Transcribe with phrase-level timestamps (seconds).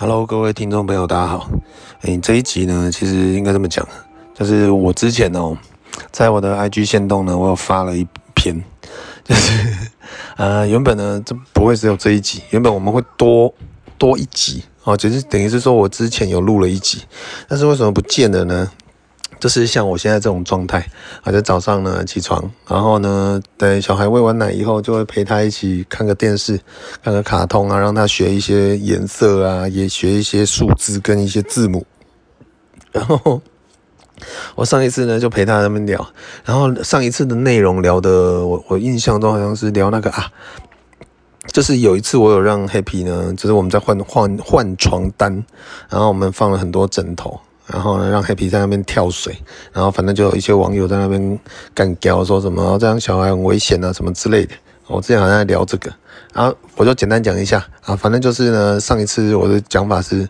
[0.00, 1.50] Hello，各位听众朋友，大家好。
[2.02, 3.84] 哎，这一集呢，其实应该这么讲，
[4.32, 5.58] 就是我之前哦，
[6.12, 8.62] 在我的 IG 线动呢，我有发了一篇，
[9.26, 9.76] 就是
[10.36, 13.52] 呃，原本呢，这不会只有这一集，原本我们会多
[13.98, 17.02] 多一集哦，就是等于是说我之前有录了一集，
[17.48, 18.70] 但是为什么不见了呢？
[19.40, 20.84] 就是像我现在这种状态，
[21.22, 26.58] 啊在早上呢起床，然后呢等小孩喂完奶以后，就会陪他一起看个电视，
[27.02, 31.86] 看个卡通啊，让他学一些颜色啊，也学一些数字跟一些字母。
[32.90, 33.40] 然后
[34.56, 36.04] 我上一次呢就陪他他们聊，
[36.44, 40.26] 然后上一次的内容聊的，我我印象中好像是聊那个啊，
[41.52, 45.44] 就是有一次我有让 Happy 呢，就是我们在换换换床单，
[45.88, 47.38] 然后我们放了很多枕头。
[47.72, 49.36] 然后呢，让 Happy 在那边跳水，
[49.72, 51.38] 然后反正就有一些网友在那边
[51.74, 54.54] 干譙，说什么这样小孩很危险啊，什么之类的。
[54.86, 55.92] 我之前好像在聊这个，
[56.32, 60.26] 然后我就简单讲一下啊，反正就是呢，上一次我的讲法是，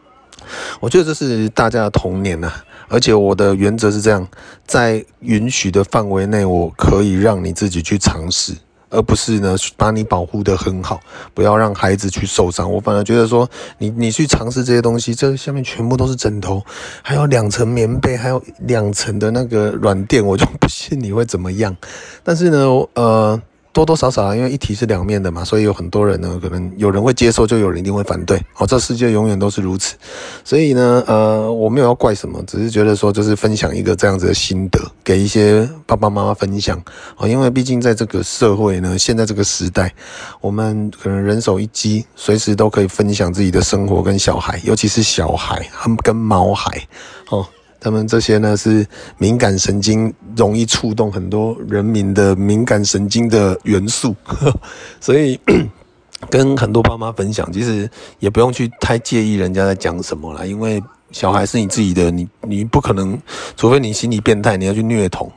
[0.78, 2.52] 我觉得这是大家的童年呐，
[2.88, 4.28] 而且我的原则是这样，
[4.66, 8.52] 在允许的范围内，我可以让你自己去尝试。
[8.90, 11.00] 而不是呢，把你保护得很好，
[11.34, 12.70] 不要让孩子去受伤。
[12.72, 16.64] 我反而觉得说，你你去尝试这些东西，这下面全部都是枕头，
[17.02, 21.76] 还有两层棉被，还有两层的那个软垫，我就不信你会怎么样。
[22.22, 22.58] 但是呢，
[22.94, 23.40] 呃。
[23.78, 28.36] 多多少少啊，因为一体是两面的嘛，所以有很多人呢，可能有人会接受，就有人一定会反对。
[28.56, 29.94] 哦，这世界永远都是如此。
[30.42, 36.76] 所以呢，呃，我没有要怪什么，只是觉得说，就是分享一个这样子的心得，给一些爸爸妈妈分享。
[37.18, 39.94] 哦，因为毕竟在这个社会呢，现在这个时代，
[40.40, 46.84] 我们可能人手一机，随时都可以分享自己的生活跟小孩，尤其是小孩，他们跟毛孩，
[47.30, 47.46] 哦。
[47.80, 48.86] 他们这些呢，是
[49.18, 54.14] 敏感神经容易触动很多人民的敏感神经的元素，
[55.00, 55.38] 所以
[56.28, 63.16] 跟很多爸妈分享，其实也不用去太介意人家在讲什么啦，因为小孩是你自己的，你你不可能，
[63.56, 65.30] 除非你心理变态，你要去虐童，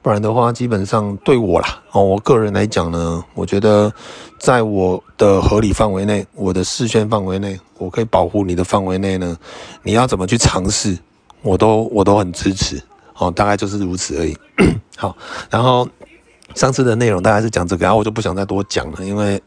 [0.00, 3.92] 不然的话，基本上对我啦，哦，我个人来讲呢，我觉得
[4.38, 9.36] 在我的合理范围内，我的视线范围内，我可以保护你的范围内呢，
[9.82, 10.96] 你要怎么去尝试？
[11.42, 12.82] 我都我都很支持，
[13.16, 14.36] 哦，大概就是如此而已。
[14.96, 15.16] 好，
[15.48, 15.88] 然后
[16.54, 19.40] 上次的内容大概是讲这个，然后我就不想再多讲了，因为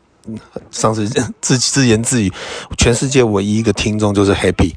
[0.71, 1.05] 上次
[1.41, 2.31] 自自言自语，
[2.77, 4.73] 全世界唯一一个听众就是 Happy，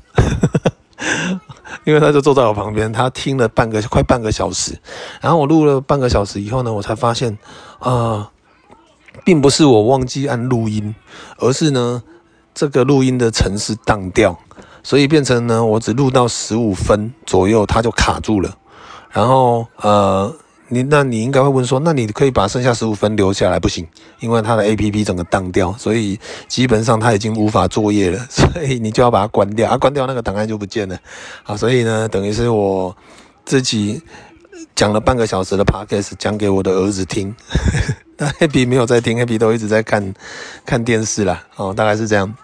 [1.84, 4.76] 因为他就坐在我旁边，他听了半个快半个小时，
[5.20, 7.38] 然后我录了半个小时以后呢，我才发现，
[7.78, 8.30] 啊、
[9.24, 10.94] 并不是我忘记按录音，
[11.38, 12.02] 而是呢，
[12.52, 14.38] 这个录音的程式当掉。
[14.84, 18.56] 所以变成呢，我只录到十五分左右，它就卡住了。
[19.10, 20.32] 然后呃，
[20.68, 23.58] 你那你应该会问说，那你可以把剩下十五分留下来？
[23.58, 23.86] 不行，
[24.20, 28.18] 因为它的 APP 整个当掉，所以基本上它已经无法作业了。
[28.30, 30.98] 所以你就要把它关掉，啊，关掉那个档案就不见了。
[31.42, 32.94] 好，所以呢，等于是我
[33.44, 34.02] 自己
[34.74, 37.34] 讲了半个小时的 Podcast 讲给我的儿子听，
[38.18, 40.12] 那 Happy 没有在听，Happy 都一直在看
[40.66, 41.42] 看电视啦。
[41.56, 42.34] 哦，大概是这样。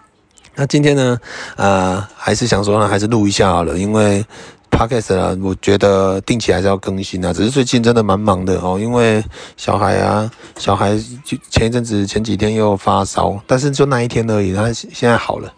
[0.55, 1.17] 那今天呢，
[1.55, 4.23] 呃，还是想说呢，还是录一下好了，因为
[4.69, 7.31] Podcast 啊，我觉得定期还是要更新啊。
[7.31, 9.23] 只是最近真的蛮忙的哦，因为
[9.55, 15.51] 小孩啊，小孩就前一阵子前几天又发烧，但是就那一天而已，他现在好了。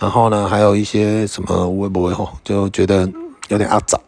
[0.00, 3.10] 然后呢，还有一些什么微博吼，就觉得
[3.48, 3.98] 有点阿杂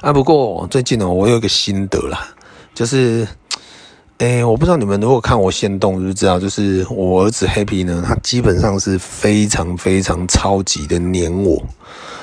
[0.00, 0.12] 啊。
[0.12, 2.28] 不过最近呢，我有一个心得啦，
[2.74, 3.26] 就是。
[4.18, 11.62] 诶、我不知道你们如果看我限动就知道，就是我儿子 Happy 呢，他基本上是非常非常超级的黏我，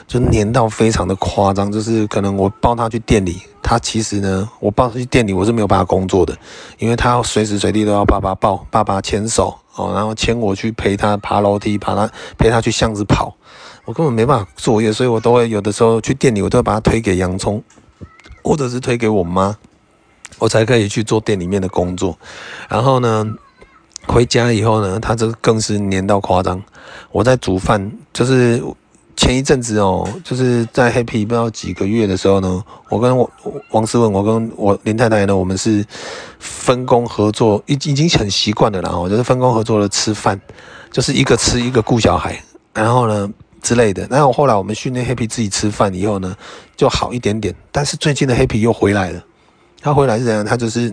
[0.05, 6.37] 就黏到非常的夸张，就是可能我抱他去店里，他其实呢，我抱他去店里我是没有办法工作的，
[6.79, 13.33] 因为他要随时随地都要爸爸抱，爸爸牵手哦，然后牵我去陪他爬楼梯，爬他陪他去巷子跑，
[13.85, 17.63] 我根本没办法作业，所以我都会有的时候去店里，我都会把他推给洋葱，
[18.43, 19.55] 或者是推给我妈。
[20.37, 22.17] 我才可以去做店里面的工作，
[22.69, 23.25] 然后呢，
[24.07, 26.61] 回家以后呢，他这更是黏到夸张。
[27.11, 28.61] 我在煮饭，就是
[29.15, 33.31] 前一阵子哦，就是在 Happy 不知道几个月的时候呢，我跟我
[33.71, 35.85] 王思文，我跟我林太太呢，我们是
[36.37, 40.39] 分工合作，已已经很习惯了啦，然后就是分工合作的吃饭，
[40.91, 42.43] 就是一个吃一个顾小孩，
[42.73, 43.29] 然后呢
[43.61, 44.05] 之类的。
[44.09, 46.35] 然后后来我们训练 Happy 自己吃饭以后呢，
[46.75, 47.55] 就好一点点。
[47.71, 49.23] 但是最近的 Happy 又回来了。
[49.85, 50.43] 他回来是怎样？
[50.43, 50.91] 他就是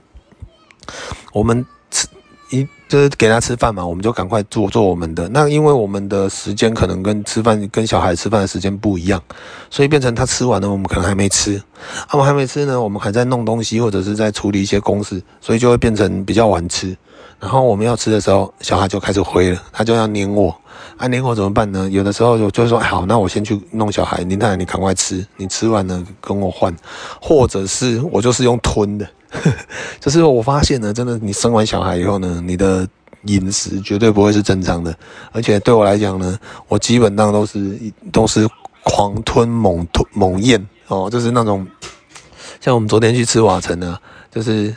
[1.33, 2.07] 我们吃
[2.51, 5.27] 一就是给他吃饭嘛，我们就赶快做做我们的。
[5.31, 9.23] 那因为我们的时间可能跟吃饭跟小孩吃饭的时间不一样，
[9.71, 11.57] 所以变成他吃完了，我们可能还没吃。
[11.57, 16.95] 啊，我们还没吃呢，我们还在弄东西或者是在处理一些公事，所以就会变成比较晚吃。
[17.43, 20.57] 然后我们要吃的时候，小孩就开始挥了，他就要黏我。
[20.97, 21.91] 啊，黏我怎么办呢？
[21.91, 26.73] 有的时候就就说，好，那我先去弄小孩，林太太你赶快吃，你吃完了跟我换，
[27.21, 29.05] 或者是我就是用吞的，
[29.99, 32.87] 就是我发现呢，真的，你生完小孩以后呢，你的
[33.25, 34.95] 饮食绝对不会是正常的，
[35.33, 37.77] 而且对我来讲呢，我基本上都是
[38.13, 38.49] 都是
[38.85, 41.67] 狂吞猛吞猛咽哦，就是那种，
[42.61, 43.99] 像我们昨天去吃瓦城呢，
[44.31, 44.73] 就是。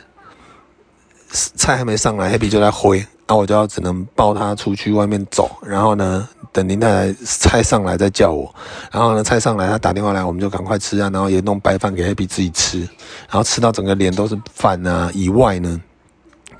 [1.54, 8.52] 菜还没上来，Happy 就在挥，那、我就要只能抱他出去外面走，然后呢，等林太太菜上来再叫我，
[8.90, 15.80] 然后呢，菜上来他打电话来，我们就赶快吃啊，然后也弄白饭给 Happy 自己吃，然后吃到整个脸都是饭啊，以外呢，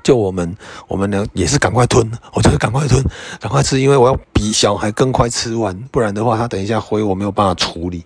[0.03, 0.55] 就我们
[0.87, 3.03] 我们呢也是赶快吞，我就是赶快吞，
[3.39, 8.05] 赶快吃，因为我要比小孩更快吃完，不然的话他等一下挥我没有办法处理，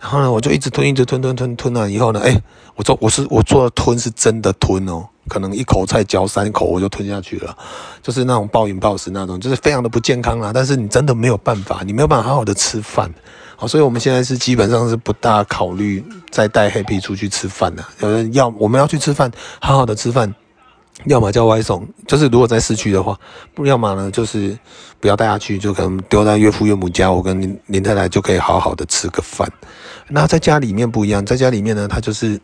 [0.00, 2.40] 然后呢，我就一直吞，一直吞，吞吞吞了以后呢，哎，
[2.74, 5.06] 我做我是我做的吞是真的吞哦。
[5.28, 7.56] 可能一口菜嚼三口我就吞下去了，
[8.02, 10.50] 就是那种暴饮暴食那种，就是非常的不健康啦。
[10.52, 13.12] 但是你真的没有办法，你没有办法好好的吃饭，
[13.54, 17.86] 好，所以我们现在是基本上是不大考虑再带 Happy 出去吃饭了。
[18.32, 19.30] 要我们要去吃饭，
[19.60, 20.34] 好好的吃饭，
[21.06, 23.18] 要么叫外送，就是如果在市区的话，
[23.64, 24.58] 要么呢就是
[25.00, 29.50] 不要带他去，就可能丢在岳父岳母家，我跟林林太太就可以好好的吃个饭。
[30.08, 32.40] 那在家里面不一样，在家里面呢，他就是。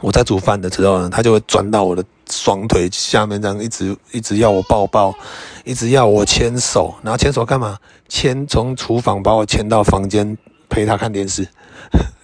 [0.00, 5.14] 我在煮饭的时候呢，他就会钻到我的双腿下面，这样一直一直要我抱抱，
[5.64, 7.78] 一直要我牵手，然后牵手干嘛？
[8.08, 10.36] 牵从厨房把我牵到房间
[10.68, 11.46] 陪他看电视，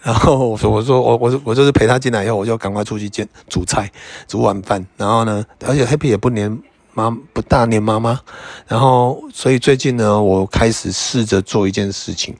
[0.08, 3.92] 然后我说我说我我我就是陪他进来以后，我就赶快出去煎煮菜
[4.26, 6.58] 煮晚饭，然后呢，而且 Happy 也不黏
[6.94, 8.18] 妈不大黏妈妈，
[8.66, 12.34] 然后所以最近呢，我开始试着做一件事情，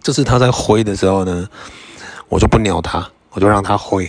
[0.00, 1.48] 就是他在挥的时候呢，
[2.28, 4.08] 我就不鸟他，我就让他挥。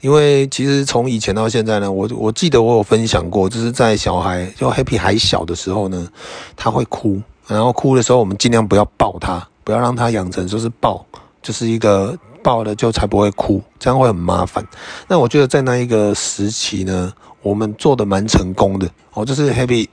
[0.00, 6.08] 因为其实从以前到现在呢，我我记得我有分享过，就是在小孩就 Happy 还小的时候呢，
[6.54, 11.04] 他会哭，然后哭的时候我们尽量不要抱他，不要让他养成就是抱，
[11.42, 14.66] 就是一个抱了就才不会哭，这样会很麻烦。
[15.08, 17.12] 那我觉得在那一个时期呢，
[17.42, 19.88] 我们做的蛮成功的哦，就是 Happy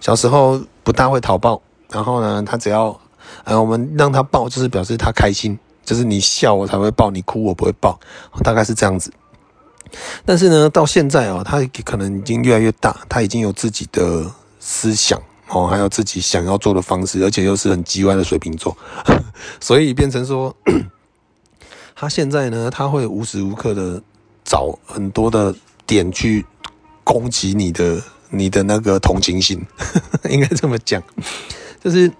[0.00, 1.60] 小时候不大会讨抱，
[1.90, 2.98] 然后呢，他只要
[3.44, 7.98] 呃我们让他抱，就是表示他开心，就是你笑我才会抱，你哭我不会抱，
[8.42, 9.12] 大概是这样子。
[10.24, 14.24] 但是呢，到现在哦，他可能已经越来越大，他已经有自己的
[14.58, 15.20] 思想
[15.52, 18.76] 哦，还有自己想要做的方式，而且又是很机歪的水瓶座，
[19.60, 20.54] 所以变成说，
[21.94, 24.02] 他现在呢，他会无时无刻的
[24.44, 25.54] 找很多的
[25.86, 26.46] 点去
[27.04, 29.60] 攻击你的你的那个同情心，
[30.30, 31.02] 应该这么讲，
[31.82, 32.10] 就是。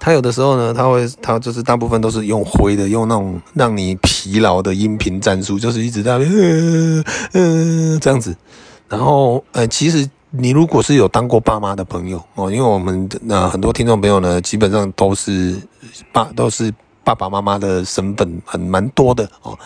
[0.00, 6.18] 他有的时候呢，他会，他就是大部分都是用灰的，用那种让你疲劳的音频战术，就是一直在，
[7.34, 8.36] 嗯、这样子。
[8.88, 15.60] 然后，呃，其实你如果是有当过爸妈的朋友哦，因为我们呃很多听众朋友呢，基本上都是
[16.12, 16.72] 爸，都是
[17.02, 19.58] 爸爸妈妈的身份很蛮多的哦。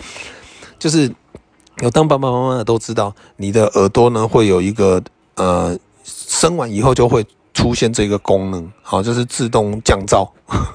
[0.78, 1.12] 就是
[1.82, 5.02] 有当爸爸妈妈的都知道，你的耳朵呢会有一个
[5.37, 7.25] 呃，生完以后就会。
[7.55, 10.28] 出现这个功能，好，就是自动降噪，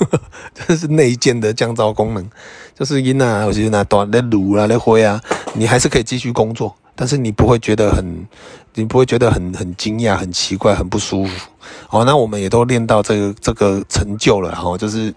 [0.55, 2.25] 这是内建的降噪功能，
[2.73, 5.21] 就是音啊，我就是拿短的撸啊，来挥啊，
[5.53, 8.27] 你还是可以继续工作，但是你不会觉得很，
[8.73, 11.49] 你不会觉得很很惊讶、很奇怪、很不舒服。
[11.87, 15.15] 好，那我们也都练到这个这个成就了，哈，就是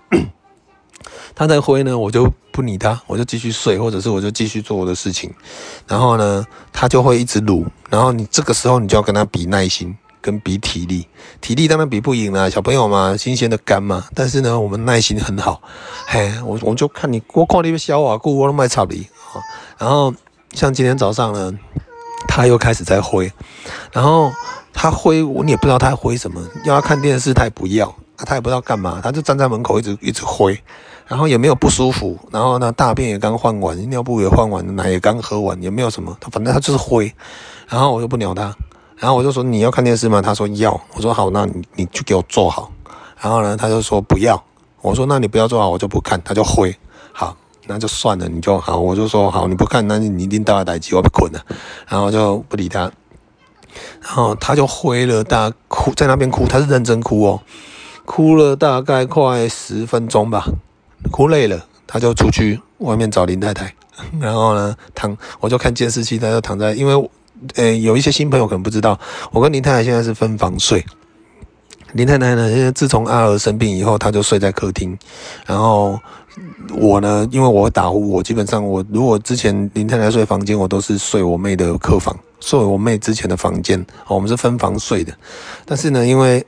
[1.34, 5.28] 他在挥呢，我就不理他，我就继续睡，或者是我就继续做我的事情，
[5.88, 9.92] 然后呢，他就会一直撸，然后你这个时候你就要跟他比耐心。
[10.22, 11.04] 跟比体力，
[11.40, 14.04] 体力当然比不赢啦，小朋友嘛，新鲜的肝嘛。
[14.14, 15.60] 但是呢，我们耐心很好，
[16.06, 19.04] 嘿，我我就看你，我看你消化过，我都卖草你。
[19.78, 20.14] 然后
[20.52, 21.52] 像今天早上呢，
[22.28, 23.32] 他又开始在挥，
[23.92, 24.32] 然后
[24.72, 30.58] 他挥，我你也不知道他挥什么，要他看电视他也不要，他也不知道干嘛，他就站在门口一直一直挥，
[31.06, 37.12] 然后也没有不舒服，然后呢，大便也刚换完，尿布也换完，奶也刚喝完，也没有什么，他反正他就是挥，
[37.68, 38.54] 然后我就不鸟他。
[38.98, 40.22] 然后我就说，你要看电视吗？
[40.22, 40.80] 他说要。
[40.94, 42.70] 我说好，那你你就给我坐好。
[43.18, 44.40] 然后呢，他就说不要。
[44.80, 46.22] 我说那你不要坐好，我就不看。
[46.22, 46.72] 他就挥。
[47.12, 48.78] 好，那就算了，你就好。
[48.78, 51.40] 我就说好，你不看，那你一定到了待机，我被捆了。
[51.88, 52.90] 然后就不理他。
[54.00, 57.40] 然后他就灰了，大哭在那边哭，他是认真哭哦，
[58.04, 60.44] 哭了大概快十分钟吧，
[61.10, 63.74] 哭累了，他就出去外面找林太太。
[64.20, 67.10] 然后呢，躺我就看监视器，他就躺在，因为。
[67.56, 68.96] 呃，有一些新朋友可能不知道，
[69.32, 70.86] 我跟林太太现在是分房睡。
[71.92, 74.96] 林太太呢，现在自从阿儿生病以后，她就睡在客厅，
[75.44, 75.98] 然后
[76.74, 85.12] 我呢，因为我会打呼，我基本上我如果之前林太太睡房间，我都是睡我妹的客房，睡我妹之前的房间，我们是分房睡的。
[85.66, 86.44] 但是呢，因为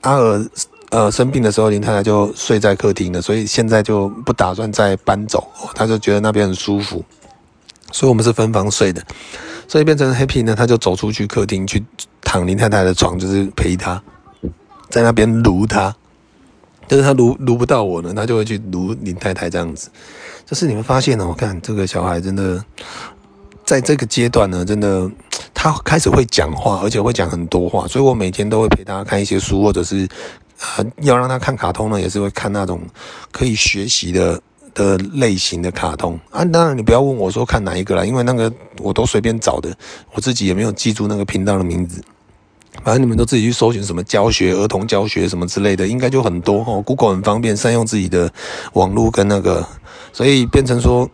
[0.00, 0.44] 阿尔
[0.90, 7.04] 呃生病的时候，林太太就睡在客厅了，所以现在就不打算再搬走，她就觉得那边很舒服，
[7.92, 9.00] 所以我们是分房睡的。
[9.68, 11.82] 所以变成 Happy 呢，他就走出去客厅去
[12.20, 14.02] 躺林太太的床，就是陪她
[14.90, 15.94] 在那边撸她。
[16.86, 19.88] 就是他撸撸不到我呢，他就会去撸林太太这样子。
[20.46, 22.62] 就是你们发现哦，我看这个小孩真的
[23.64, 25.10] 在这个阶段呢，真的
[25.54, 27.86] 他开始会讲话，而且会讲很多话。
[27.88, 30.06] 所以我每天都会陪他看一些书，或者是
[30.76, 32.80] 呃要让他看卡通呢，也是会看那种
[33.32, 34.40] 可以学习的
[34.74, 36.44] 的类型的卡通啊。
[36.44, 39.74] 当然你不要问我说看哪一个啦，因为那个我都随便找的，
[40.12, 42.02] 我自己也没有记住那个频道的名字。
[42.84, 46.82] 反正你们都自己去搜寻什么教学、儿童教学什么之类的，应该就很多哦。
[46.82, 48.30] Google 很方便，善用自己的
[48.74, 49.66] 网络跟那个，
[50.12, 51.08] 所以变成说，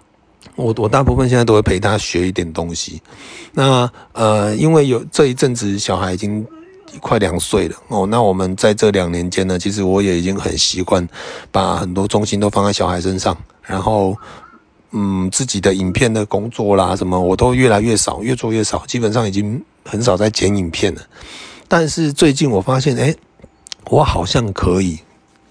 [0.54, 3.02] 我我大部分现在都会陪他学一点东西。
[3.52, 6.46] 那呃，因为有这一阵子小孩已经
[7.00, 11.06] 快两岁了哦，那我们在这两年间呢，其实我也已经很习惯
[11.50, 14.16] 把很多重心都放在小孩身上，然后
[14.92, 19.60] 嗯，自己的影片的工作啦什么，我都越来越少，越做越少，基本上已经。
[19.86, 21.00] 很少在剪影片了，
[21.68, 23.14] 但是最近我发现，哎，
[23.88, 24.98] 我好像可以，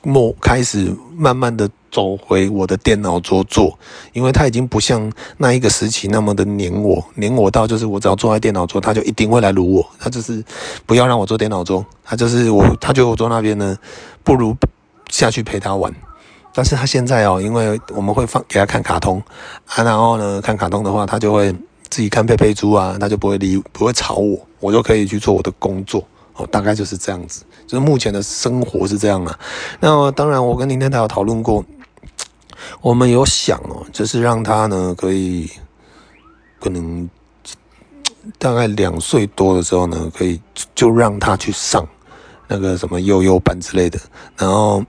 [0.03, 3.79] 莫开始慢慢的走回我的电脑桌做，
[4.11, 10.43] 因为他已经不像那一个时期那么的黏我，黏我到就是我只要坐在电脑桌，他就一定会来撸我，他就是
[10.85, 13.77] 不要让我坐电脑桌，他就是我，他觉得我坐那边呢，
[14.23, 14.55] 不如
[15.09, 15.93] 下去陪他玩。
[16.53, 19.21] 但是他现在哦，因为我们会放给他看卡通
[19.67, 21.55] 啊，然后呢看卡通的话，他就会。
[21.89, 26.47] 自己看佩佩猪啊，他就不会理，不会吵我，我就可以去做我的工作哦。
[26.47, 29.39] 大概就是这样子，就是目前的生活是这样啊。
[29.79, 31.63] 那当然，我跟林太太有讨论过，
[32.81, 35.49] 我们有想哦，就是让他呢可以，
[36.59, 37.09] 可能
[38.37, 40.41] 大概两岁多的时候呢，可以
[40.73, 41.87] 就让他去上
[42.47, 43.99] 那个什么幼幼班之类的，
[44.37, 44.83] 然后。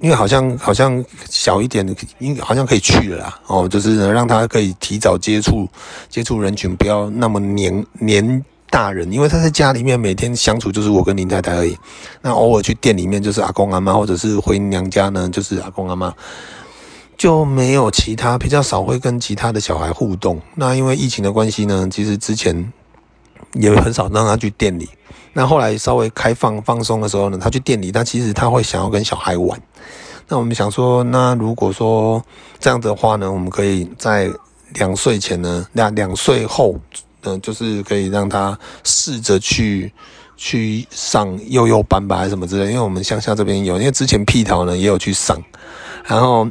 [0.00, 3.40] 因为好像好像小一点的，应好像可以去了啦。
[3.46, 5.68] 哦，就是让他可以提早接触
[6.08, 9.12] 接触人群，不要那么黏黏大人。
[9.12, 11.76] 因为他在家里面每天相处就是我跟林太太而已。
[12.20, 16.14] 那偶尔去店里面就是阿公阿妈，或者是回娘家呢就是阿公阿妈，
[17.16, 20.40] 就没有其他比较少会跟其他的小孩互动。
[20.54, 22.72] 那因为疫情的关系呢，其实之前
[23.54, 24.88] 也很少让他去店里。
[25.34, 29.60] 那后来稍微开放放松的时候呢，他去店里，他其实他会想要跟小孩玩。
[30.28, 32.22] 那我们想说，那如果说
[32.58, 34.30] 这样的话呢，我们可以在
[34.74, 36.74] 两岁前呢，两两岁后，
[37.22, 39.92] 嗯、呃，就是可以让他试着去
[40.36, 42.70] 去上幼幼班吧，还是什么之类。
[42.70, 45.42] 因为我们乡下这边有，因为之前屁桃呢也有去上，
[46.04, 46.48] 然后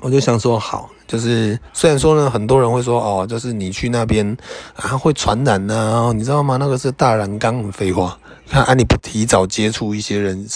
[0.00, 0.90] 我就想说好。
[1.14, 4.36] 就是虽然说呢，很多人会说哦，就是你去那边
[4.74, 6.56] 啊会传染呢、啊，你知道吗？
[6.58, 8.18] 那个是大染缸，废话。
[8.48, 10.46] 看啊，你不提早接触一些人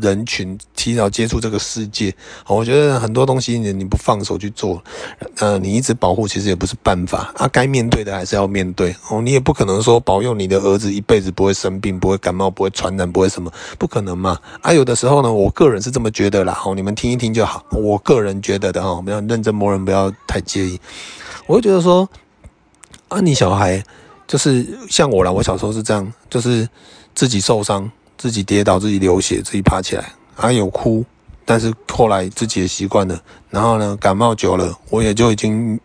[0.00, 2.14] 人群，提早接触这个世界，
[2.46, 4.82] 我觉得很多东西你你不放手去做，
[5.38, 7.48] 呃，你一直保护其实也不是办法啊。
[7.48, 14.38] 该面对的还是要面对哦，你也不可能说保佑你的儿子一辈子不会生病、不会感冒、不会传染、不会什么，不可能嘛。
[14.60, 17.64] 啊，有的时候呢，我个人是这么觉得啦，哦，你们听一听就好。
[17.72, 20.80] 我个人觉得的哈，不要认真魔人，不要太介意。
[21.46, 22.08] 我会觉得说，
[23.08, 23.82] 啊，你小孩
[24.26, 26.68] 就是像我啦，我小时候是这样，就是。
[27.14, 31.04] 自己受伤，自己跌倒，自己流血，自己爬起来，还有哭，
[31.44, 33.20] 但是后来自己也习惯了。
[33.50, 35.78] 然后呢，感冒久了，我也就已经，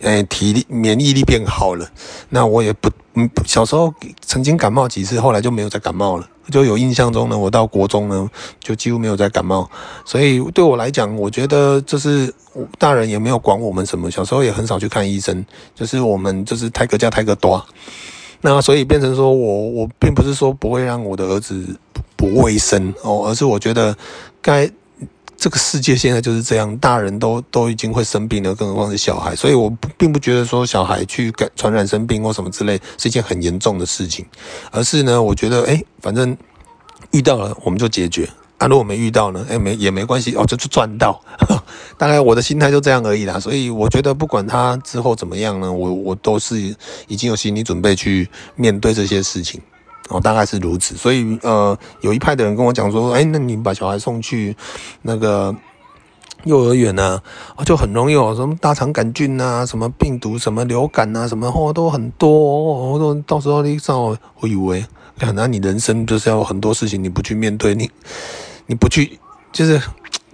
[0.00, 1.88] 诶，体力免疫力变好了。
[2.30, 6.28] 那我也不，嗯，小时候曾经感冒几次，后来就没有再感冒了。
[6.50, 9.70] 就有印象中呢，我到国中呢，就几乎没有再感冒。
[10.04, 12.34] 所以对我来讲，我觉得就是
[12.76, 15.46] 大人也没有管我们什么，小时候也很少去看医生，
[15.76, 17.64] 就是我们就是胎个叫胎个多。
[18.42, 21.64] 那所以变成说我我并不是说不会让我的儿子
[22.16, 23.96] 不卫生哦，而是我觉得
[24.40, 24.68] 该
[25.36, 29.34] 这个世界现在就是这样，大人都都已经会生病了，更何况是小孩。
[29.34, 34.26] 所以我并不觉得说小孩去感传染生病或什么之类是一件很严重的事情，
[34.70, 36.36] 而是呢，我觉得诶，反正
[37.12, 38.28] 遇到了我们就解决。
[38.62, 39.44] 啊，如果没遇到呢？
[39.50, 41.20] 哎，没也没关系哦，就去赚到。
[41.98, 43.40] 大概我的心态就这样而已啦。
[43.40, 46.60] 所以我觉得不管他之后怎么样呢，我我都是
[47.08, 49.60] 已经有心理准备去面对这些事情。
[50.10, 50.94] 哦，大概是如此。
[50.94, 54.56] 所以呃，有一派的人跟我讲说，哎，那你把小孩送去
[55.02, 55.52] 那个
[56.44, 57.20] 幼儿园呢，
[57.56, 62.30] 啊，就很容易有什么大肠杆菌啊，什么病毒，什么流感啊，什么哦都很多。
[62.30, 64.84] 我说到时候你上我以为，
[65.34, 67.90] 那你人生就是要很多事情你不去面对你。
[68.66, 69.18] 你不去，
[69.52, 69.74] 就是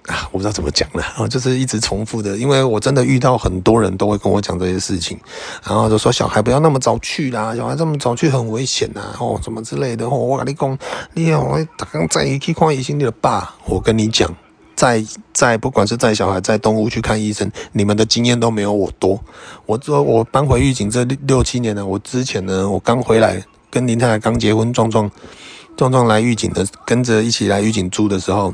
[0.07, 5.19] 啊，我不知道怎么讲了啊， 就是一直重复的，因为我真的遇到很多人都会跟我讲这些事情，
[5.65, 10.09] 然后就说小孩不要那么早去啦，小孩这么早去很危险呐，哦，什么之类的。
[10.09, 10.79] 我跟你讲，
[11.13, 11.59] 你我
[11.93, 14.35] 刚在去看医生，你的爸，我跟你讲，
[14.75, 15.05] 在
[15.35, 19.23] 在不管是带小孩在动物去看医生，你们的经验都没有我多。
[19.67, 25.11] 我说我搬回狱警这六七年了，我之前呢，我刚回来跟林太太刚结婚，壮壮
[25.79, 28.53] 壮壮来玉井的，跟着一起来玉井住的时候。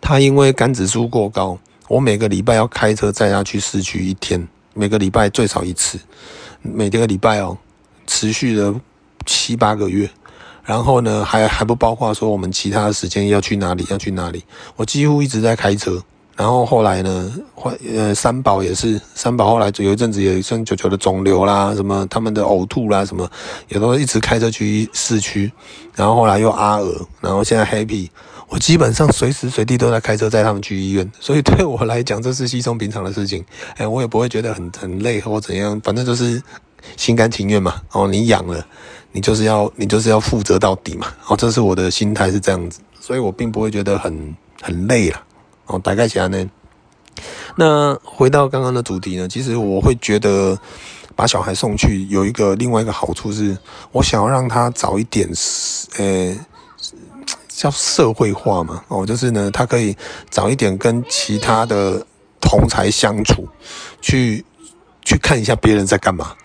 [0.00, 5.98] 他因为肝指数过高，我每个礼拜要开车载他去市区一天，每个礼拜最少一次，
[6.62, 7.58] 每个礼拜哦，
[8.06, 8.80] 持续了
[9.26, 10.08] 七八个月，
[10.64, 14.42] 然后呢，还还不包括说我们其他的时间要去哪里，要去哪里，
[14.76, 16.02] 我几乎一直在开车。
[16.38, 17.32] 然后后来呢，
[17.92, 23.28] 呃，三宝也是，三宝后来有一阵子也生九九的肿瘤啦，什么他们的呕吐啦，什么
[23.66, 25.50] 也都一直开车去市区。
[25.96, 26.88] 然后后来又阿尔，
[27.20, 28.08] 然后现在 Happy。
[28.50, 33.44] 我基本上随时随地都在开车载他们去医院，所以对我来讲这是稀松平常的事情，
[33.76, 36.40] 哎，我也不会觉得很很累或怎样，反正就是
[36.96, 37.74] 心甘情愿嘛。
[37.92, 38.64] 哦，你养了，
[39.10, 41.08] 你就是要你就是要负责到底嘛。
[41.26, 45.20] 哦，这是我的心态是这样子，所以我并不会觉得很很累了。
[45.68, 46.50] 哦，大概起来呢，
[47.56, 50.58] 那回到刚刚的主题呢，其实我会觉得
[51.14, 53.56] 把小孩送去有一个另外一个好处是，
[53.92, 55.28] 我想要让他早一点，
[55.98, 56.36] 呃。
[57.48, 59.96] 叫社会化嘛，哦，就是呢，他可以
[60.30, 62.06] 早一点跟其他的
[62.40, 63.48] 同才相处，
[64.00, 64.44] 去
[65.02, 66.36] 去看一下别人在干嘛，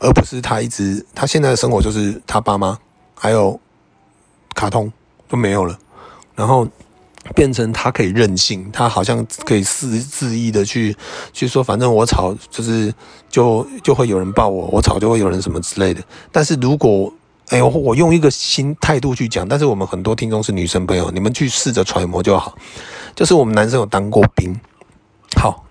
[0.00, 2.76] 而不是他一直他现在的生活就是他爸妈
[3.14, 3.60] 还有
[4.56, 4.92] 卡通
[5.28, 5.78] 都没有了，
[6.34, 6.66] 然后
[7.34, 10.96] 变成他可以任性，他好像可以肆肆意的去
[11.32, 12.92] 去说，反正我吵就是
[13.28, 17.12] 就就会有人抱我，我吵就会有人什么之类的，但是如果
[17.50, 22.56] 哎，呦我用一个新态度去讲，但是我们很多听众是女生朋友，你们去试着揣摩就好。
[23.14, 24.58] 就是我们男生有当过兵，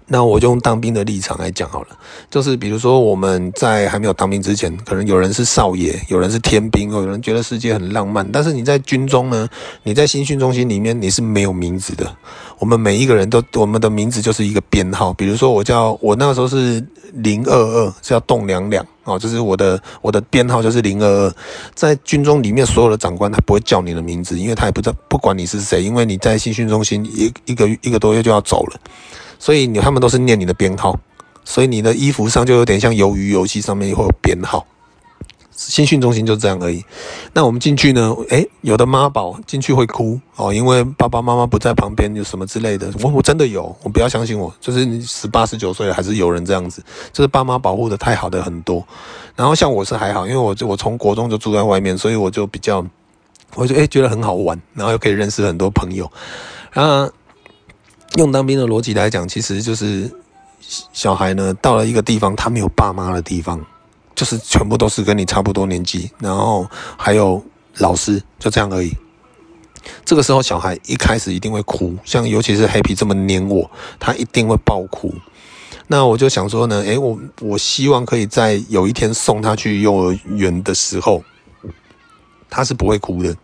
[0.07, 1.87] 那我就用当兵的立场来讲好了。
[2.29, 8.27] 就是比如说我们在还没有当兵之前，可能有人是少爷，有人是天兵，有人觉得世界很浪漫。
[8.31, 9.47] 但是你在军中呢，
[9.83, 12.15] 你在新训中心里面你是没有名字的。
[12.59, 15.11] 我们每一个人都，我们的名字就是一个编号。
[15.13, 18.85] 比如说我叫我那个时候是零二二，叫栋梁梁。
[19.03, 21.33] 哦，就是我的我的编号就是零二二，
[21.75, 28.79] 在军中里面所有的长官他不会叫你的名字，因为他也不知道不管你是谁，因为你在新训中心一一个一个多月就要走了，
[29.39, 30.99] 所以你他们都是念你的编号，
[31.43, 34.65] 所以你的衣服上就有点像鱿鱼游戏上面会有编号。
[35.57, 36.83] 新训中心就这样而已。
[37.31, 38.13] 那我们进去呢？
[38.27, 42.91] 诶，有的妈宝进去会哭哦，因为爸爸妈妈不在旁边，有什么之类的。
[43.01, 48.85] 我我真的有，我不要相信我，就是你十八十九岁还是有人这样子，就是爸妈保护的太好的很多。
[49.33, 52.85] 然后像我是还好，因为我我从国中就住在外面，所以我就比较，
[53.55, 56.11] 我就诶觉得很好玩，然后又可以认识很多朋友。
[56.73, 57.09] 啊，
[58.13, 60.09] 用当兵的逻辑来讲，其实就是
[60.93, 63.63] 小孩呢到了一个地方，他没有爸妈的地方。
[64.15, 66.65] 就是全部都是跟你差不多年纪，然后
[66.95, 67.43] 还有
[67.79, 68.89] 老师，就这样而已。
[70.05, 75.13] 这个时候小孩一开始一定会哭，像尤其是 Happy 这么黏我，他一定会爆哭。
[75.87, 81.21] 那我就想说呢，诶，我我希望可以在有一天送他去幼儿园的时候，
[82.49, 83.35] 他是不会哭的。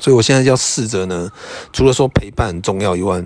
[0.00, 1.30] 所以我现在要试着呢，
[1.72, 3.24] 除了说陪伴很重要以外，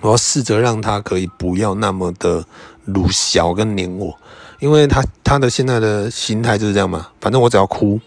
[0.00, 2.44] 我要试着让他可以不要那么的
[2.84, 4.16] 鲁小跟黏我。
[4.58, 7.98] 因为他他的现在的心态就是这样嘛，反正我只要哭，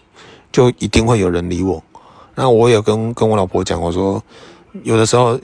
[0.52, 1.82] 就一定会有人理我。
[2.36, 4.22] 那我也跟跟我老婆讲，我说
[4.84, 5.36] 有的时候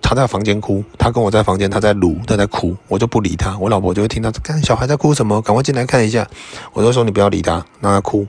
[0.00, 3.54] 他在房间哭，他跟我在房间，他在撸，他在哭，我就不理他。
[3.58, 6.26] 我老婆就会听到，看小孩在哭什么，赶快进来看一下。
[6.72, 8.26] 我就说你不要理他，让他哭。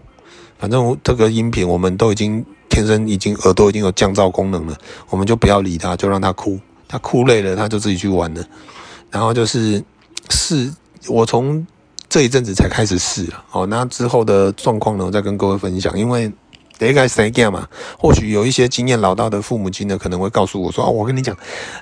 [0.60, 4.78] 反正这个音频我们都已经天生已经耳朵已经有降噪功能了，
[5.10, 6.60] 我们就不要理他，就让他哭。
[6.92, 8.46] 他哭累了，他就自己去玩了。
[9.10, 9.82] 然后就是
[10.30, 10.70] 试
[11.08, 11.66] 我从。
[12.10, 15.98] 这一阵子才开始试啊，哦，那之后的状况呢，我再跟各位分享。
[15.98, 16.30] 因为
[16.78, 17.66] 第一个谁讲嘛，
[17.98, 21.34] 或许有一些经验老道的父母亲呢，可能会告诉我说：“哦，我跟你讲，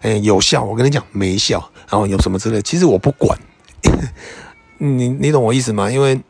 [0.01, 2.61] 哎，有效。”我跟你讲没效，然后有什么之类。
[2.61, 3.35] 其实我不管，
[4.77, 5.89] 你你懂我意思吗？
[5.89, 6.21] 因为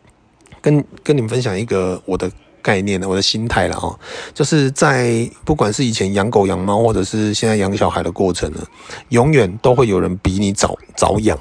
[0.62, 2.32] 跟跟你们分享一个我的
[2.62, 4.00] 概念的，我的心态了哦，
[4.34, 8.64] 就是在不管是以前养狗养猫，或者是现在养小孩的过程呢，
[9.10, 11.38] 永远都会有人比你早早养。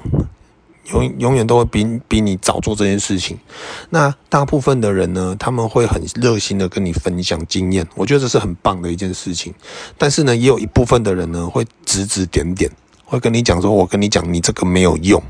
[0.91, 3.37] 永永远都会比比你早做这件事情。
[3.91, 9.53] 那大部分的人呢，他们会很热心的跟你分享经验，我觉得这是很棒的一件事情。
[9.99, 12.71] 但是呢，也有一部分的人呢，会指指点点，
[13.05, 15.21] 会跟你讲说：“我跟你讲，你这个没有用，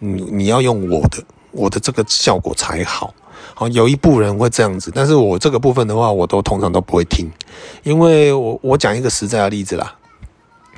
[0.00, 1.22] 你你要用我的，
[1.52, 3.14] 我的这个效果才好。”
[3.54, 7.30] 好，有一部分人会这样子，但是我这个部分的话，我都通常都不会听，
[7.82, 9.94] 因为我我讲一个实在的例子啦。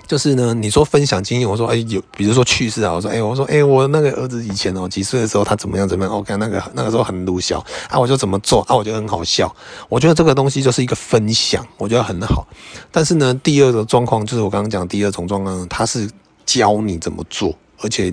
[0.07, 9.54] 就是呢，你说分享经验，我说哎有，比如说趣事啊，我说哎，我说哎，我那个儿子以前哦几岁的时候他怎么样怎么样，OK，那个那个时候很鲁小啊，我就怎么做啊，我觉得很好笑。
[9.90, 12.46] 我觉得这个东西就是一个分享，我觉得很好。
[12.90, 16.09] 但是呢，第二个状况就是我刚刚讲第二种状况，他是
[16.46, 18.11] 教你怎么做，而且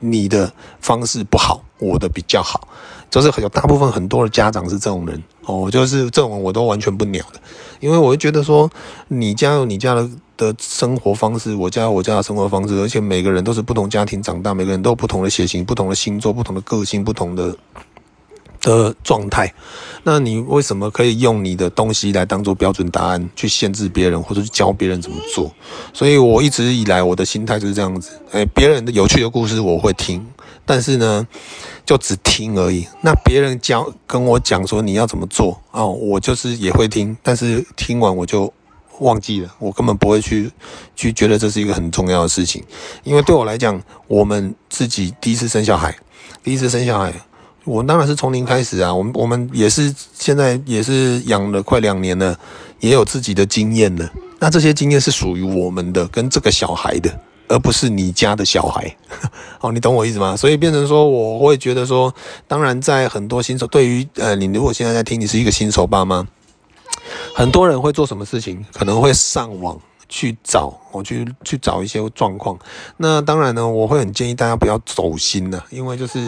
[0.00, 2.66] 你的方式不好，我的比较好，
[3.10, 7.40] 就是有大部分很多的家长是这种人哦，就是这种我都完全不鸟的，
[7.80, 8.70] 因为我会觉得说
[9.08, 10.08] 你家有你家的。
[10.38, 17.56] 的生活方式，我家有我家的生活方式，而且每个人都是不同家庭长大，每个人都有不同的血型、不同的星座、不同的个性、不同的
[18.60, 19.52] 的状态。
[20.04, 25.52] 那你为什么可以用你的东西来当做标准答案，去限制别人，或者去教别人怎么做？
[25.92, 28.12] 所以我一直以来我的心态就是这样子。
[28.30, 30.24] 诶，别人的有趣的故事我会听，
[30.68, 31.26] 但是呢，
[31.84, 32.86] 就只听而已。
[33.00, 38.52] 那别人教跟我讲说你要怎么做哦，我就是也会听，但是听完我就。
[39.00, 40.50] 忘记了，我根本不会去
[40.96, 42.60] 去觉得这是一个很重要的事情，
[43.04, 45.96] 因为对我来讲，我们自己第一次生小孩，
[46.42, 47.14] 第一次生小孩，
[47.62, 48.92] 我当然是从零开始啊。
[48.92, 52.36] 我们我们也是现在也是养了快两年了，
[52.80, 54.10] 也有自己的经验了。
[54.40, 58.96] 那这些经验是属于我们的，跟这个小孩的，而不是你家的小孩。
[59.60, 60.36] 哦，你懂我意思吗？
[60.36, 62.14] 所以变成说，我会觉得说，
[62.46, 66.26] 当然在很多新手，对于呃，你如果现在在听，你是一个新手爸妈。
[67.34, 68.64] 很多人会做什么事情？
[68.72, 72.58] 可能会上网去找，我去去找一些状况。
[72.98, 76.18] 那当然呢，我会很建议大家不要走心的，因为就是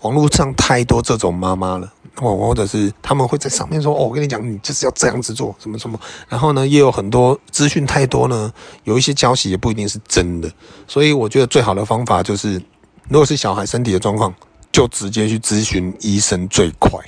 [0.00, 5.98] 网络上太多这种妈妈了，或或者是他们会在上面说：“哦，我跟你讲，你就是要这样子做，什么什么。”
[6.28, 8.52] 然后呢，也有很多资讯太多呢，
[8.84, 10.50] 有一些消息也不一定是真的。
[10.86, 12.62] 所以我觉得最好的方法就是，
[13.08, 14.34] 如果是小孩身体的状况，
[14.70, 17.00] 就直接去咨询医生最快。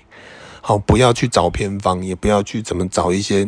[0.61, 3.47] 好，不要去找偏方，也不要去怎么找一些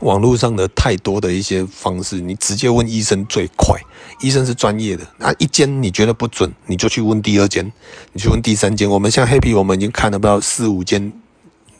[0.00, 3.78] 网络上的太多的一些方式，你直接问医生最快，
[4.20, 5.06] 医生是专业的。
[5.18, 7.72] 那一间你觉得不准，你就去问第二间，
[8.12, 8.88] 你去问第三间。
[8.88, 11.12] 我们像 Happy，我们已经看了不知道四五间，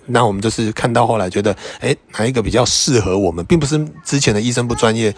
[0.07, 5.15] 那我们就是看到后来觉得，哎，哪一个比较适合我们，并不是之前的医生不专业。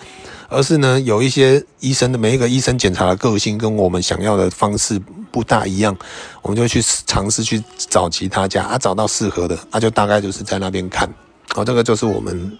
[0.50, 4.98] 而是呢，有一些医生的每一个医生检查的个性跟我们想要的方式
[5.30, 5.94] 不大一样，
[6.40, 11.06] 我们就去尝试去找其他家啊，找到适合的，那、就大概就是在那边看。
[11.50, 12.58] 好、这个就是我们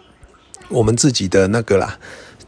[0.68, 1.98] 我们自己的那个啦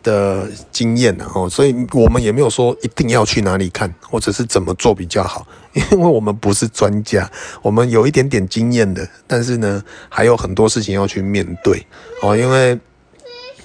[0.03, 7.31] 的经验哦，所以我们也没有说一定要去哪里看，或者是怎么做比较好， 因为我们不是专家，
[7.63, 11.87] 我们有一点点经验的，但是呢，还有很多事情要去面对
[12.23, 12.79] 哦，因为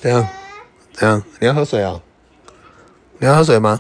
[0.01, 0.27] 这样。
[0.93, 1.21] 怎样？
[1.41, 2.01] 你要喝水啊、哦？
[3.19, 3.77] 你要喝水吗？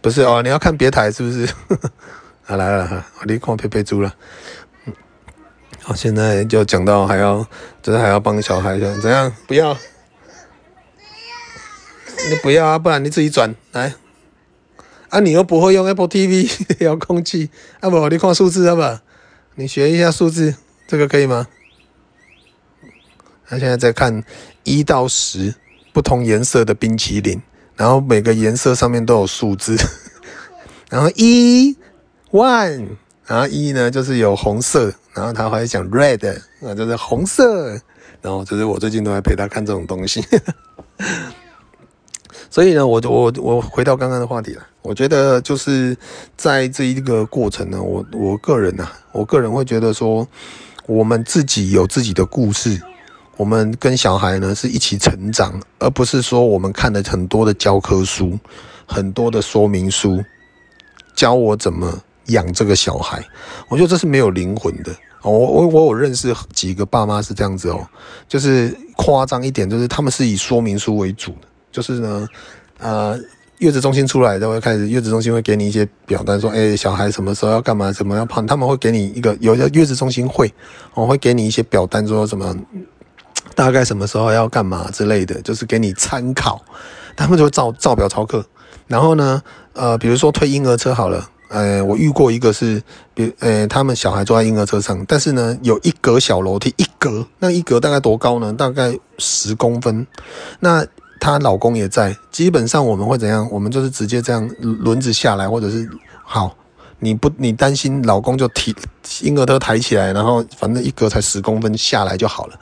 [0.00, 1.48] 不是哦，你要看别台是不是？
[2.46, 4.12] 啊，来了哈，我你看佩佩猪了。
[5.86, 7.46] 好，现在就讲到还要，
[7.80, 9.32] 就是还要帮小孩这样怎样？
[9.46, 9.72] 不要，
[12.28, 13.94] 你不要啊，不然你自己转来。
[15.10, 16.50] 啊，你又不会用 Apple TV
[16.84, 18.98] 遥控器，啊不，你看数字好不好？
[19.54, 20.56] 你学一下数字，
[20.88, 21.46] 这个可以吗？
[23.46, 24.24] 他现在在看
[24.64, 25.54] 一到十。
[25.92, 27.40] 不同颜色的冰淇淋，
[27.74, 29.78] 然后每个颜色上面都有数字，
[30.90, 31.74] 然后一
[32.32, 32.88] one，
[33.24, 37.70] 然后一呢就是有红色，然后他会讲 red，那就是红色，
[38.20, 40.22] 然后就是我最近都在陪他看这种东西，
[42.50, 45.96] 所以呢，我我我回到刚刚的话题了，我觉得就是
[46.36, 50.28] 在这一个过程呢，我我个人啊，我个人会觉得说，
[50.86, 52.78] 我们自己有自己的故事。
[53.38, 58.38] 我们跟小孩呢是一起成长，而不是说我们看了很多的教科书、
[58.86, 60.24] 很多的说明书，
[61.14, 63.24] 教我怎么养这个小孩。
[63.68, 64.94] 我觉得这是没有灵魂的。
[65.22, 67.86] 我我我有认识几个爸妈是这样子哦，
[68.28, 72.28] 就是夸张一点，就是他们是以说明书为主的，就是呢，
[72.78, 73.18] 呃，
[73.58, 80.52] 月子中心出来都会开始，月子中心会给你一些表单，说，哎，小孩什么时候要干嘛，什么要胖，他们会给你一个有一个月子中心会，
[80.94, 82.56] 我会给你一些表单，说什么。
[83.54, 86.60] 大概什么时候要干嘛之类的，就是给你参考。
[87.16, 88.44] 他们就照照表操课。
[88.86, 92.82] 然后呢，呃，比如说推婴儿车好了，呃，我遇过一个是，
[93.14, 98.52] 比呃，他们小孩坐在婴儿车上，但是呢，有一格小楼梯，一格，那一格大概多高呢？
[98.52, 100.06] 大概十公分。
[100.60, 100.84] 那
[101.20, 103.48] 她老公也在，基本上我们会怎样？
[103.50, 105.88] 我们就是直接这样轮子下来，或者是
[106.24, 106.56] 好，
[106.98, 108.74] 你不你担心老公就提
[109.22, 112.54] 婴儿车抬起来，然后反正一格才十公分下来就好了。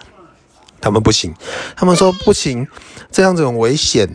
[0.80, 1.34] 他们不行，
[1.74, 2.66] 他们说不行，
[3.10, 4.06] 这样子很危险。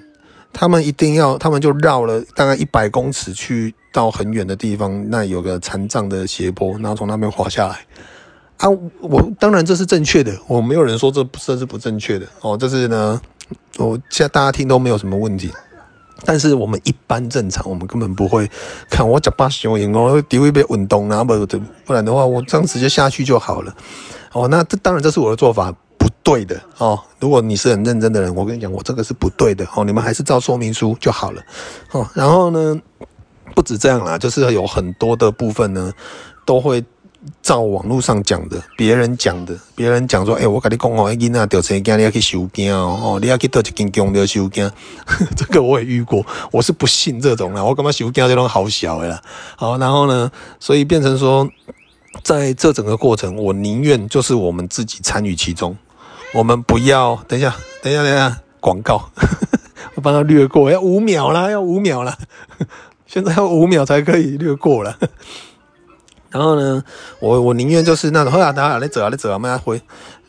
[0.52, 7.80] 他们一定要，他们就绕了大概一百公尺去到很远的地方，那有个残障的斜坡，然后从那边滑下来。
[8.58, 8.68] 啊，
[9.00, 12.58] 我当然这是正确的，我没有人说这这是不正确的哦。
[12.58, 13.22] 这是呢，
[13.78, 15.50] 我现在大家听都没有什么问题。
[16.26, 18.52] 但是我们一般正常，我们根本不会
[18.90, 21.46] 看我脚把熊赢哦，体会被运动然后，不
[21.86, 23.74] 不然的话，我这样直接下去就好了。
[24.34, 25.74] 哦，那这当然这是我的做法，
[26.30, 27.00] 对的哦。
[27.20, 29.84] 如果你是很认真的人，我跟你讲，我这个是不对的哦。
[29.84, 31.42] 你们还是照说明书就好了
[31.92, 32.08] 哦。
[32.14, 32.80] 然后呢，
[33.56, 35.94] 不止这样啦，就是有很多的部分呢，
[36.46, 36.84] 都会。
[37.42, 44.72] 照网络上讲的，别人讲的，别人讲说，哎、我跟你讲哦，囡仔掉成你要去修惊哦，你要去倒一间宫要收惊，
[45.36, 49.22] 这个我也遇过，我是不信这种啦，我感觉修惊这种好小的啦，
[49.58, 51.46] 好，然后呢，所以变成说，
[52.24, 55.76] 在这整个过程，我宁愿就是我们自己参与其中，
[56.34, 59.10] 我们不要，等一下，等一下，等一下，广告，
[59.96, 62.16] 我帮他略过，要五秒啦，要五秒啦，
[63.08, 64.96] 现在要五秒才可以略过了。
[66.30, 66.84] 然后呢，
[67.20, 69.82] 我我宁愿就是那种，后来大家来走啊来走啊，慢慢回，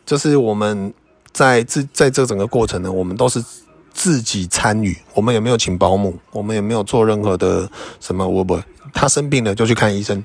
[0.07, 0.93] 就是我们
[1.33, 3.45] 在这在这整个过程呢，我们都是
[3.93, 7.69] 自己参与，我们也没有请保姆，我们也没有做任何的
[8.01, 8.59] 什么，我不，
[8.95, 10.25] 他生病了就去看医生，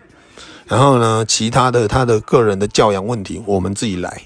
[0.65, 4.21] 然后呢，其他的他的个人的教养问题，我们自己来，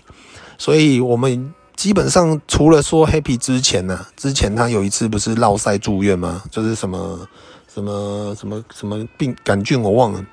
[0.60, 6.44] 所以我们基本上除了说 Happy 之前呢、啊，之前他有一次不是落赛住院吗？
[6.52, 7.28] 就是什么
[7.74, 10.24] 什么什么什么病杆菌我忘了。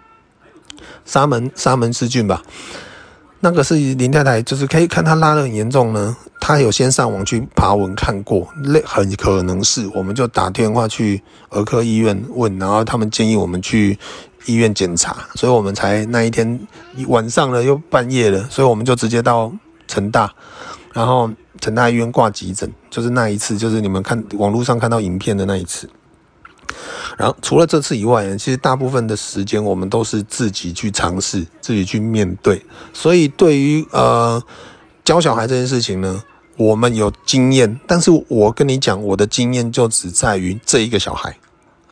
[1.04, 2.42] 沙门沙门氏菌吧，
[3.40, 6.16] 那个是林太太，就是可以看她拉得很严重呢。
[6.40, 13.98] 她有先上网去爬文看过，那很可能是，我们就打电话去儿科医院问，然后他们建议我们去
[14.44, 16.60] 医院检查，所以我们才那一天
[17.08, 19.50] 晚上了又半夜了，所以我们就直接到
[19.86, 20.32] 成大，
[20.92, 25.88] 然后成大医院挂急诊，就是那一次，就是你们看网络上看到影片的那一次。
[27.16, 32.60] 然后除了这次以外，其实大部分的时间我们都是自己去尝试，自己去面对。
[32.92, 34.42] 所以对于呃
[35.04, 36.22] 教小孩这件事情呢，
[36.56, 41.38] 我们有经验，但是我跟你讲，我的经验就只在于这一个小孩，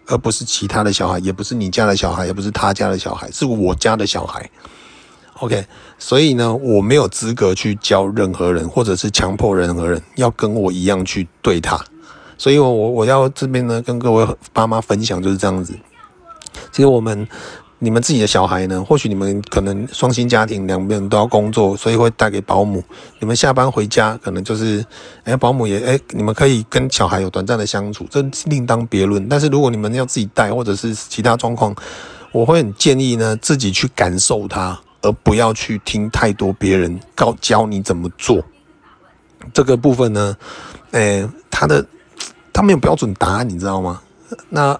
[0.06, 4.50] 而不是其他的小孩，也不是你家的小孩，也不是他家的小孩，是我家的小孩。
[5.40, 5.66] OK，
[5.98, 11.78] 所以呢，我没有资格去教任何人，或者是强迫任何人要跟我一样去对他。
[12.38, 15.74] 所以我，我我要这边呢，跟各位爸妈分享就是这样子。
[16.70, 17.26] 其实我们
[17.80, 22.82] 你们自己的小孩呢，或许你们可能双薪家庭，两边都要工作，所以会带给保姆。
[23.18, 24.84] 你们下班回家，可能就是，
[25.24, 29.28] 哎、保姆也，哎、你们可以跟小孩有短暂的相处，这另当别论。
[29.28, 31.74] 但是如果你们要自己带，或者是其他状况，
[32.32, 38.44] 我会很建议呢，自己去感受它，而不要去听太多别人告教你怎么做。
[39.52, 40.36] 这个部分呢，
[40.90, 41.86] 哎、欸，他的。
[42.56, 44.00] 他没有标准答案，你知道吗？
[44.50, 44.78] 那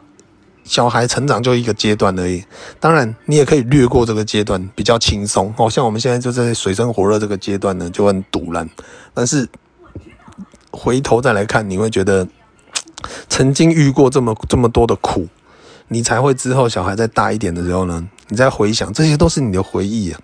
[0.63, 2.45] 小孩成长就一个阶段而已。
[2.79, 5.53] 当然，你也可以略过这个阶段，比较轻松。
[5.55, 8.71] 好像我们现在就在水深火热这个阶段呢，就很赌烂。
[9.13, 9.49] 但是
[10.71, 12.29] 回头再来看，你会觉得
[13.29, 15.27] 曾经遇过这么这么多的苦，
[15.89, 20.21] 你才会之后小孩再大一点的时候呢，你在回想，这些都是你的回忆啊。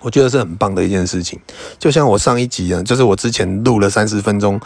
[0.00, 1.40] 我觉得是很棒的一件事情，
[1.78, 4.60] 就像我上一集啊，就是我之前录了三十分钟，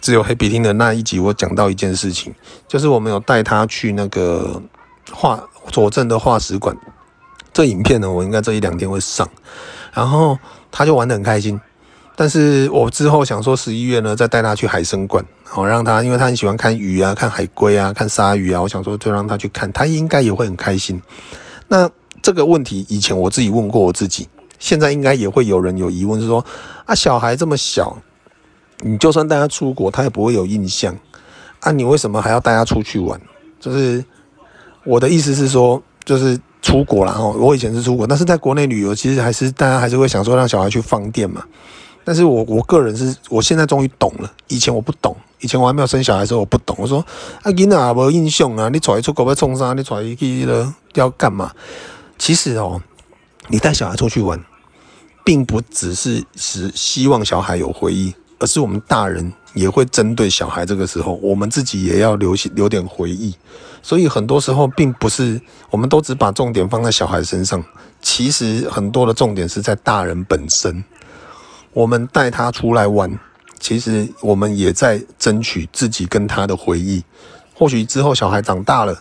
[0.00, 2.32] 只有黑笔听的那一集，我讲到一件事情，
[2.66, 4.62] 就是我们有带他去那个
[5.12, 6.74] 化佐证的化石馆，
[7.52, 9.28] 这影片呢，我应该这一两天会上，
[9.92, 10.38] 然后
[10.70, 11.60] 他就玩得很开心，
[12.14, 21.02] 但是我之后想说十一月呢，再带他去海生馆，好让他，因为他很喜欢看鱼啊，看海龟啊，看鲨鱼啊，我想说就让他去看，他应该也会很开心。
[21.68, 21.90] 那
[22.26, 24.28] 这个问题以前我自己问过我自己。
[24.58, 26.44] 现在应该也会有人有疑问，是说
[26.84, 27.96] 啊，小孩这么小，
[28.80, 30.92] 你就算带他出国，他也不会有印象
[31.60, 33.20] 啊，你为什么还要带他出去玩？
[33.60, 34.04] 就是
[34.82, 37.22] 我的意思是说，就是出国了哈。
[37.28, 41.44] 我以前是出国，但是在国内旅游，其实还是大家还是会想说让小孩去放电嘛。
[42.02, 46.74] 但是我我个人是，我现在终于懂了，以前我不懂，以前我还没有生小孩的时候我不懂。
[46.80, 46.98] 我说
[47.42, 49.74] 啊，囡仔没印象啊，你带他出国要冲啥？
[49.74, 51.52] 你带他去了要干嘛？
[52.18, 52.80] 其实哦。
[53.48, 54.44] 你带小孩出去玩，
[55.24, 63.32] 并不只是是希望小孩有回忆，而是我们大人也会针对小孩这个时候，我们自己也要留留点回忆。
[63.84, 67.62] 所以很多时候，并不是我们都只把重点放在小孩身上，
[68.02, 70.82] 其实很多的重点是在大人本身。
[71.72, 73.16] 我们带他出来玩，
[73.60, 77.04] 其实我们也在争取自己跟他的回忆。
[77.54, 79.00] 或许之后小孩长大了。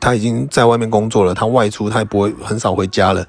[0.00, 3.26] 他已经在外面工作了，他外出他也不会很少回家了。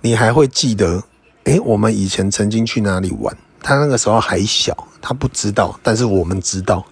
[0.00, 1.02] 你还会记得？
[1.44, 3.36] 诶，我们以前曾经去哪里玩？
[3.62, 6.84] 他那个时候还小，他不知道，但是我们知道。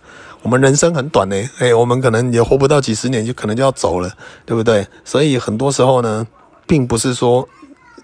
[0.43, 4.11] 我们人生很短呢，诶，我们可能也活不到几十年，就可能就要走了，
[4.47, 4.87] 对不对？
[5.05, 6.27] 所以很多时候呢，
[6.67, 7.47] 并不是说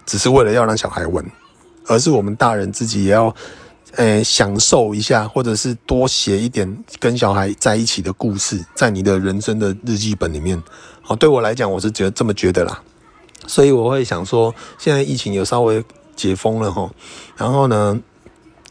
[0.05, 1.23] 只是为了要让小孩玩，
[1.87, 3.33] 而是我们大人自己也要
[3.97, 10.61] 诶，享受一下，或者是多写一点跟小孩在一起的故事，在你的人生的日记本里面。
[11.01, 12.81] 好，对我来讲，我是觉得这么觉得啦。
[13.47, 15.83] 所以我会想说，现在疫情有稍微
[16.15, 16.89] 解封了哈，
[17.37, 17.99] 然后呢，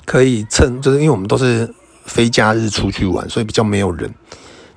[0.04, 1.72] 可以趁就是因为我们都是
[2.04, 4.12] 非假日出去玩，所以比较没有人。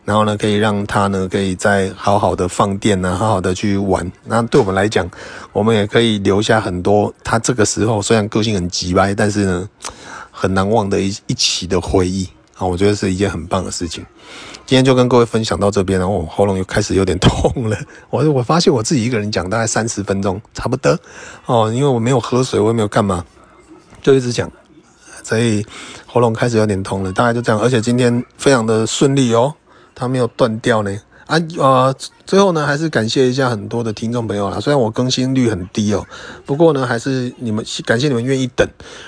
[0.05, 4.09] 然后呢，可以让他呢，可以再好好的放电啊，好好的去玩。
[4.23, 5.09] 那对我们来讲，
[5.51, 9.69] 我们也可以留下很多他这个时候虽然个性很急歪，但是呢，
[10.39, 14.05] 很难忘的一一起的回忆啊，我觉得是一件很棒的事情。
[14.67, 17.77] 今天就跟各位分享到这边，然后我喉咙又开始有点痛了。
[18.11, 20.95] 我我发现我自己一个人讲大概三十分钟差不多
[21.47, 23.25] 哦，因为我没有喝水，我也没有干嘛，
[24.03, 24.51] 就一直讲，
[25.23, 25.65] 所以
[26.05, 27.11] 喉咙开始有点痛了。
[27.11, 29.55] 大概就这样，而且今天非常的顺利哦。
[29.99, 30.95] 它没有断掉呢
[31.27, 34.59] 啊呃，最后呢，还是感谢一下很多的听众朋友啦。
[34.59, 36.05] 虽然我更新率很低哦，
[36.45, 38.67] 不过呢，还是你们感谢你们愿意等。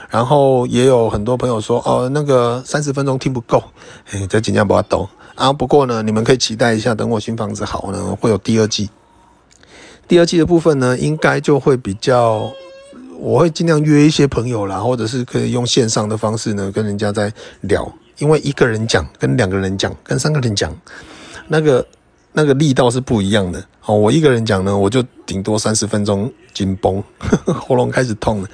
[0.10, 3.64] 然后也有很多朋友说哦，那个三十分钟听不够，
[4.12, 5.52] 哎，这尽量不要抖啊。
[5.54, 8.90] 不过呢，你们可以期待一下，等我新房子好呢，会有第二季。
[10.08, 12.52] 第二季的部分呢，应该就会比较，
[13.20, 17.90] 我会尽量约一些朋友啦，或者是可以用线上的方式呢，跟人家在聊。
[18.18, 20.76] 因为一个人讲，跟两个人讲，跟三个人讲，
[21.48, 21.86] 那个
[22.32, 23.64] 那个力道是不一样的。
[23.86, 27.04] 哦，我一个人讲呢，我就顶多三十分钟紧绷，
[27.46, 28.48] 喉咙开始痛了。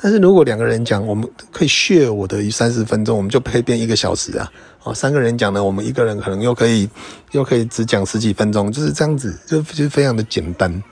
[0.00, 4.48] 但是如果两个人讲，我们可以 share 我的三十分钟，我们就可以变一个小时啊。
[4.84, 6.88] 哦，三个人讲呢，我们一个人可能又可以
[7.32, 10.82] 又可以只讲十几分钟，就是这样子，就就非常的简单，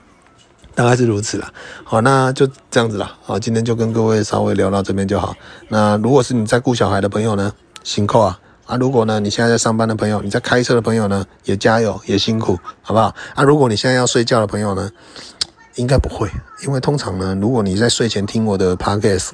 [0.75, 1.49] 大概是如此啦。
[1.85, 3.15] 好，那就这样子啦。
[3.21, 5.33] 好，今天就跟各位稍微聊到这边就好。
[5.69, 7.53] 那如果是你在顾小孩的朋友呢？
[7.83, 8.37] 辛苦啊！
[8.67, 13.15] 啊，如果呢，你现在在上班的朋友，你在开车的朋友呢，也加油，也辛苦，好不好？
[13.33, 14.91] 啊，如果你现在要睡觉的朋友呢，
[15.75, 16.29] 应该不会，
[16.65, 19.29] 因为通常呢，如果你在睡前听我的 podcast，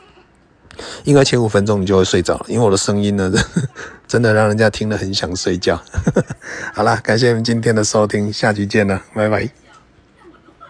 [1.04, 3.32] 应该前五分钟你就会睡着了，因为我的声音呢，
[4.08, 5.82] 真的让人家听了很想睡觉。
[6.74, 9.62] 好啦，感谢你们今天的收听，下期见了，拜拜。